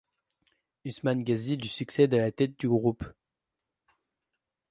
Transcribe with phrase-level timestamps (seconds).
[0.83, 3.03] Usman Ghazi lui succède à la tête du groupe.